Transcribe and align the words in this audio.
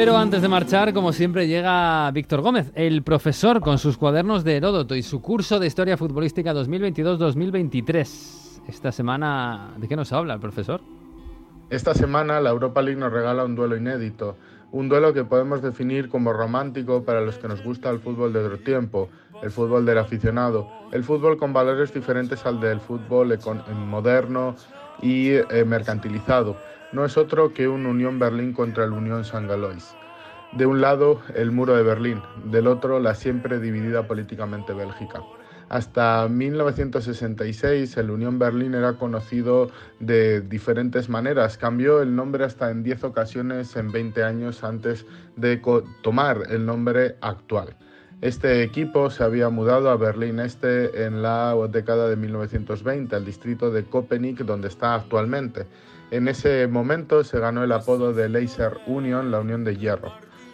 Pero 0.00 0.16
antes 0.16 0.40
de 0.40 0.48
marchar, 0.48 0.94
como 0.94 1.12
siempre, 1.12 1.46
llega 1.46 2.10
Víctor 2.12 2.40
Gómez, 2.40 2.72
el 2.74 3.02
profesor, 3.02 3.60
con 3.60 3.76
sus 3.76 3.98
cuadernos 3.98 4.44
de 4.44 4.56
Heródoto 4.56 4.96
y 4.96 5.02
su 5.02 5.20
curso 5.20 5.58
de 5.58 5.66
Historia 5.66 5.98
Futbolística 5.98 6.54
2022-2023. 6.54 8.62
Esta 8.66 8.92
semana, 8.92 9.74
¿de 9.76 9.86
qué 9.86 9.96
nos 9.96 10.10
habla 10.14 10.32
el 10.32 10.40
profesor? 10.40 10.80
Esta 11.68 11.92
semana 11.92 12.40
la 12.40 12.48
Europa 12.48 12.80
League 12.80 12.98
nos 12.98 13.12
regala 13.12 13.44
un 13.44 13.54
duelo 13.54 13.76
inédito, 13.76 14.38
un 14.72 14.88
duelo 14.88 15.12
que 15.12 15.24
podemos 15.24 15.62
definir 15.62 16.08
como 16.08 16.32
romántico 16.32 17.04
para 17.04 17.20
los 17.20 17.38
que 17.38 17.48
nos 17.48 17.62
gusta 17.62 17.90
el 17.90 18.00
fútbol 18.00 18.32
de 18.32 18.40
otro 18.40 18.58
tiempo, 18.58 19.08
el 19.42 19.50
fútbol 19.50 19.84
del 19.84 19.98
aficionado, 19.98 20.68
el 20.92 21.04
fútbol 21.04 21.36
con 21.36 21.52
valores 21.52 21.92
diferentes 21.92 22.44
al 22.46 22.60
del 22.60 22.80
fútbol 22.80 23.36
moderno 23.74 24.54
y 25.02 25.30
eh, 25.30 25.64
mercantilizado 25.66 26.56
no 26.92 27.04
es 27.04 27.16
otro 27.16 27.54
que 27.54 27.68
un 27.68 27.86
Unión 27.86 28.18
Berlín 28.18 28.52
contra 28.52 28.84
el 28.84 28.92
Unión 28.92 29.24
San 29.24 29.46
Galois. 29.46 29.94
De 30.52 30.66
un 30.66 30.80
lado, 30.80 31.20
el 31.36 31.52
muro 31.52 31.76
de 31.76 31.84
Berlín, 31.84 32.20
del 32.44 32.66
otro, 32.66 32.98
la 32.98 33.14
siempre 33.14 33.60
dividida 33.60 34.08
políticamente 34.08 34.72
Bélgica. 34.72 35.22
Hasta 35.70 36.26
1966 36.28 37.96
el 37.96 38.10
Unión 38.10 38.40
Berlín 38.40 38.74
era 38.74 38.94
conocido 38.94 39.70
de 40.00 40.40
diferentes 40.40 41.08
maneras. 41.08 41.58
Cambió 41.58 42.02
el 42.02 42.16
nombre 42.16 42.44
hasta 42.44 42.72
en 42.72 42.82
10 42.82 43.04
ocasiones 43.04 43.76
en 43.76 43.92
20 43.92 44.24
años 44.24 44.64
antes 44.64 45.06
de 45.36 45.62
tomar 46.02 46.42
el 46.50 46.66
nombre 46.66 47.14
actual. 47.20 47.76
Este 48.20 48.64
equipo 48.64 49.10
se 49.10 49.22
había 49.22 49.48
mudado 49.48 49.90
a 49.90 49.96
Berlín 49.96 50.40
Este 50.40 51.04
en 51.04 51.22
la 51.22 51.54
década 51.70 52.08
de 52.08 52.16
1920, 52.16 53.14
al 53.14 53.24
distrito 53.24 53.70
de 53.70 53.84
Köpenick, 53.84 54.38
donde 54.38 54.66
está 54.66 54.96
actualmente. 54.96 55.66
En 56.10 56.26
ese 56.26 56.66
momento 56.66 57.22
se 57.22 57.38
ganó 57.38 57.62
el 57.62 57.70
apodo 57.70 58.12
de 58.12 58.28
Laser 58.28 58.78
Union, 58.88 59.30
la 59.30 59.38
Unión 59.38 59.62
de 59.62 59.76
Hierro. 59.76 60.10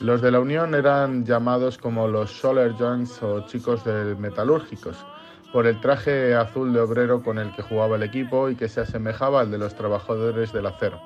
Los 0.00 0.22
de 0.22 0.30
la 0.30 0.38
Unión 0.38 0.76
eran 0.76 1.24
llamados 1.24 1.76
como 1.76 2.06
los 2.06 2.30
Solar 2.30 2.72
Junks 2.78 3.20
o 3.20 3.44
chicos 3.46 3.84
de 3.84 4.14
metalúrgicos, 4.14 5.04
por 5.52 5.66
el 5.66 5.80
traje 5.80 6.36
azul 6.36 6.72
de 6.72 6.78
obrero 6.78 7.20
con 7.24 7.36
el 7.36 7.52
que 7.56 7.62
jugaba 7.62 7.96
el 7.96 8.04
equipo 8.04 8.48
y 8.48 8.54
que 8.54 8.68
se 8.68 8.82
asemejaba 8.82 9.40
al 9.40 9.50
de 9.50 9.58
los 9.58 9.74
trabajadores 9.74 10.52
del 10.52 10.66
acero. 10.66 11.00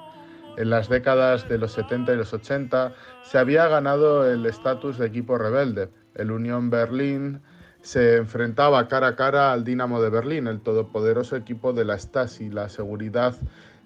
En 0.59 0.69
las 0.69 0.91
décadas 0.91 1.49
de 1.49 1.57
los 1.57 1.73
70 1.73 2.13
y 2.13 2.17
los 2.19 2.35
80 2.35 2.93
se 3.23 3.39
había 3.39 3.67
ganado 3.67 4.31
el 4.31 4.45
estatus 4.45 4.99
de 4.99 5.07
equipo 5.07 5.39
rebelde. 5.39 5.89
El 6.15 6.31
Unión 6.31 6.69
Berlín 6.69 7.41
se 7.81 8.17
enfrentaba 8.19 8.89
cara 8.89 9.07
a 9.07 9.17
cara 9.17 9.55
al 9.55 9.65
Dinamo 9.65 10.03
de 10.03 10.11
Berlín, 10.11 10.49
el 10.49 10.61
todopoderoso 10.61 11.35
equipo 11.37 11.73
de 11.73 11.87
la 11.87 11.99
Stasi, 11.99 12.51
la 12.51 12.69
seguridad 12.69 13.37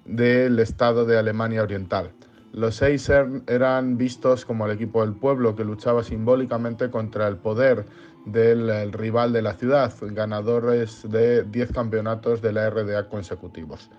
del 0.05 0.59
Estado 0.59 1.05
de 1.05 1.17
Alemania 1.17 1.63
Oriental. 1.63 2.11
Los 2.57 2.81
Eiser 2.81 3.43
eran 3.49 3.99
vistos 3.99 4.47
como 4.47 4.65
el 4.65 4.73
equipo 4.73 5.03
del 5.03 5.13
pueblo 5.13 5.55
que 5.55 5.63
luchaba 5.63 6.03
simbólicamente 6.03 6.91
contra 6.91 7.29
el 7.29 7.37
poder 7.37 7.85
del 8.25 8.95
rival 8.95 9.35
de 9.35 9.43
la 9.43 9.53
ciudad, 9.53 9.93
ganadores 10.01 11.07
de 11.07 11.43
10 11.43 11.73
campeonatos 11.73 12.41
de 12.41 12.53
la 12.53 12.71
RDA 12.71 13.11
consecutivos. 13.11 13.91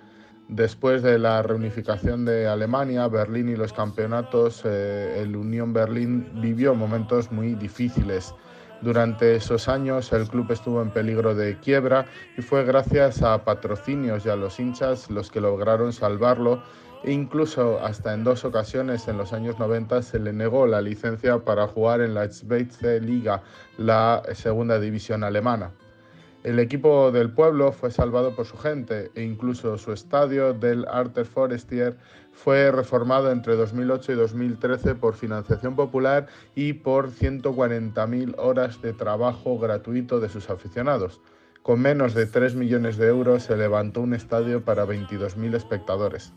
Después 0.47 1.03
de 1.03 1.19
la 1.19 1.43
reunificación 1.43 2.25
de 2.25 2.47
Alemania, 2.47 3.07
Berlín 3.07 3.49
y 3.49 3.55
los 3.55 3.73
campeonatos, 3.73 4.63
eh, 4.65 5.21
el 5.21 5.35
Unión 5.35 5.71
Berlín 5.71 6.27
vivió 6.41 6.73
momentos 6.73 7.31
muy 7.31 7.53
difíciles 7.53 8.33
durante 8.81 9.35
esos 9.35 9.67
años 9.67 10.13
el 10.13 10.27
club 10.27 10.51
estuvo 10.51 10.81
en 10.83 10.91
peligro 10.91 11.33
de 11.33 11.57
quiebra 11.59 12.05
y 12.37 12.43
fue 12.43 12.63
gracias 12.63 13.23
a 13.23 13.43
patrocinios 13.43 14.25
y 14.25 14.29
a 14.29 14.35
los 14.35 14.59
hinchas 14.59 15.09
los 15.09 15.31
que 15.31 15.41
lograron 15.41 15.93
salvarlo 15.93 16.61
incluso 17.03 17.79
hasta 17.79 18.13
en 18.13 18.23
dos 18.23 18.45
ocasiones 18.45 19.07
en 19.07 19.17
los 19.17 19.33
años 19.33 19.59
90 19.59 20.01
se 20.01 20.19
le 20.19 20.33
negó 20.33 20.67
la 20.67 20.81
licencia 20.81 21.39
para 21.39 21.67
jugar 21.67 22.01
en 22.01 22.13
la 22.13 22.27
Zweite 22.31 22.99
Liga, 22.99 23.43
la 23.77 24.23
segunda 24.33 24.79
división 24.79 25.23
alemana. 25.23 25.71
El 26.43 26.59
equipo 26.59 27.11
del 27.11 27.31
pueblo 27.31 27.71
fue 27.71 27.91
salvado 27.91 28.35
por 28.35 28.45
su 28.45 28.57
gente 28.57 29.11
e 29.15 29.23
incluso 29.23 29.77
su 29.77 29.91
estadio 29.91 30.53
del 30.53 30.87
Arter 30.87 31.25
Forestier 31.25 31.97
fue 32.31 32.71
reformado 32.71 33.31
entre 33.31 33.55
2008 33.55 34.11
y 34.11 34.15
2013 34.15 34.95
por 34.95 35.15
financiación 35.15 35.75
popular 35.75 36.27
y 36.55 36.73
por 36.73 37.09
140.000 37.09 38.35
horas 38.37 38.81
de 38.81 38.93
trabajo 38.93 39.57
gratuito 39.57 40.19
de 40.19 40.29
sus 40.29 40.49
aficionados. 40.49 41.19
Con 41.63 41.81
menos 41.81 42.13
de 42.13 42.27
3 42.27 42.55
millones 42.55 42.95
de 42.95 43.07
euros 43.07 43.43
se 43.43 43.57
levantó 43.57 43.99
un 44.01 44.13
estadio 44.13 44.63
para 44.63 44.85
22.000 44.85 45.55
espectadores. 45.55 46.31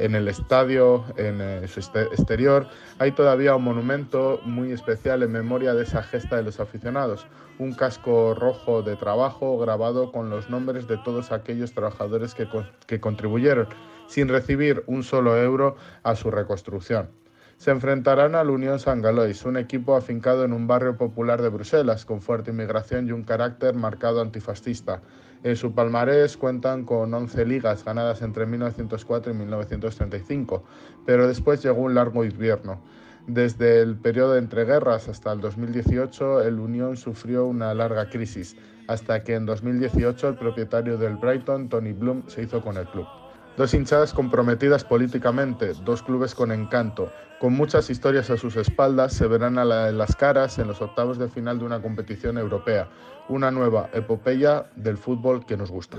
En 0.00 0.14
el 0.14 0.28
estadio, 0.28 1.04
en 1.18 1.68
su 1.68 1.78
exterior, 1.78 2.66
hay 2.98 3.12
todavía 3.12 3.54
un 3.54 3.64
monumento 3.64 4.40
muy 4.44 4.72
especial 4.72 5.22
en 5.22 5.30
memoria 5.30 5.74
de 5.74 5.82
esa 5.82 6.02
gesta 6.02 6.36
de 6.36 6.42
los 6.42 6.58
aficionados, 6.58 7.26
un 7.58 7.74
casco 7.74 8.32
rojo 8.34 8.80
de 8.80 8.96
trabajo 8.96 9.58
grabado 9.58 10.10
con 10.10 10.30
los 10.30 10.48
nombres 10.48 10.88
de 10.88 10.96
todos 10.96 11.32
aquellos 11.32 11.74
trabajadores 11.74 12.34
que 12.34 12.98
contribuyeron, 12.98 13.68
sin 14.06 14.28
recibir 14.28 14.82
un 14.86 15.02
solo 15.02 15.36
euro, 15.36 15.76
a 16.02 16.16
su 16.16 16.30
reconstrucción 16.30 17.10
se 17.60 17.70
enfrentarán 17.70 18.36
al 18.36 18.48
Unión 18.48 18.78
San 18.78 19.02
Galois, 19.02 19.44
un 19.44 19.58
equipo 19.58 19.94
afincado 19.94 20.46
en 20.46 20.54
un 20.54 20.66
barrio 20.66 20.96
popular 20.96 21.42
de 21.42 21.50
Bruselas, 21.50 22.06
con 22.06 22.22
fuerte 22.22 22.52
inmigración 22.52 23.06
y 23.06 23.12
un 23.12 23.22
carácter 23.22 23.74
marcado 23.74 24.22
antifascista. 24.22 25.02
En 25.42 25.56
su 25.56 25.74
palmarés 25.74 26.38
cuentan 26.38 26.86
con 26.86 27.12
11 27.12 27.44
ligas 27.44 27.84
ganadas 27.84 28.22
entre 28.22 28.46
1904 28.46 29.32
y 29.32 29.34
1935, 29.36 30.64
pero 31.04 31.28
después 31.28 31.62
llegó 31.62 31.82
un 31.82 31.94
largo 31.94 32.24
invierno. 32.24 32.80
Desde 33.26 33.82
el 33.82 33.94
periodo 33.94 34.32
de 34.32 34.38
entreguerras 34.38 35.10
hasta 35.10 35.30
el 35.30 35.42
2018, 35.42 36.40
el 36.40 36.58
Unión 36.60 36.96
sufrió 36.96 37.44
una 37.44 37.74
larga 37.74 38.08
crisis, 38.08 38.56
hasta 38.88 39.22
que 39.22 39.34
en 39.34 39.44
2018 39.44 40.28
el 40.28 40.36
propietario 40.36 40.96
del 40.96 41.16
Brighton, 41.16 41.68
Tony 41.68 41.92
Bloom, 41.92 42.26
se 42.26 42.42
hizo 42.42 42.62
con 42.62 42.78
el 42.78 42.86
club. 42.86 43.06
Dos 43.56 43.74
hinchadas 43.74 44.14
comprometidas 44.14 44.84
políticamente, 44.84 45.74
dos 45.84 46.02
clubes 46.02 46.34
con 46.34 46.52
encanto, 46.52 47.12
con 47.40 47.52
muchas 47.54 47.90
historias 47.90 48.30
a 48.30 48.36
sus 48.36 48.56
espaldas, 48.56 49.12
se 49.12 49.26
verán 49.26 49.58
a 49.58 49.64
las 49.64 50.16
caras 50.16 50.58
en 50.58 50.68
los 50.68 50.80
octavos 50.80 51.18
de 51.18 51.28
final 51.28 51.58
de 51.58 51.64
una 51.64 51.80
competición 51.82 52.38
europea, 52.38 52.88
una 53.28 53.50
nueva 53.50 53.88
epopeya 53.92 54.66
del 54.76 54.96
fútbol 54.96 55.46
que 55.46 55.56
nos 55.56 55.70
gusta. 55.70 55.96